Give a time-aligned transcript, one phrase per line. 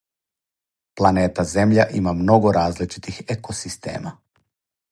[1.01, 4.17] Планета Земља има много различитих екосистема.